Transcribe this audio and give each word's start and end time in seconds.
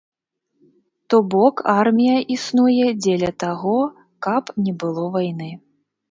То 1.13 1.17
бок, 1.33 1.55
армія 1.79 2.15
існуе 2.35 2.87
дзеля 3.03 3.29
таго, 3.43 3.73
каб 4.27 4.49
не 4.63 4.73
было 4.85 5.03
вайны. 5.17 5.51